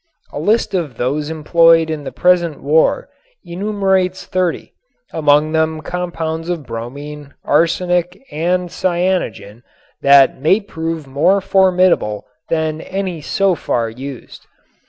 [0.33, 3.07] A list of those employed in the present war
[3.45, 4.73] enumerates thirty,
[5.13, 9.61] among them compounds of bromine, arsenic and cyanogen
[10.01, 14.47] that may prove more formidable than any so far used.